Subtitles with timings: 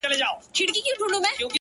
[0.55, 1.31] ښكل مي كړلې!